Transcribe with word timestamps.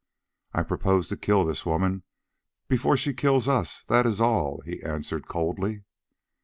"I 0.51 0.63
propose 0.63 1.09
to 1.09 1.15
kill 1.15 1.45
this 1.45 1.63
woman 1.63 2.01
before 2.67 2.97
she 2.97 3.13
kills 3.13 3.47
us, 3.47 3.83
that 3.83 4.07
is 4.07 4.19
all," 4.19 4.61
he 4.61 4.81
answered 4.81 5.27
coldly. 5.27 5.83